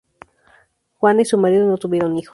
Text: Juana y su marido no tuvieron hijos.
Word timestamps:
Juana 0.95 1.21
y 1.21 1.25
su 1.25 1.37
marido 1.37 1.67
no 1.67 1.77
tuvieron 1.77 2.17
hijos. 2.17 2.29